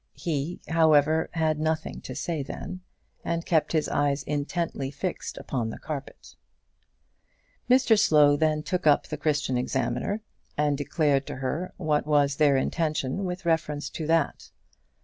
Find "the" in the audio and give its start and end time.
5.69-5.77, 9.05-9.15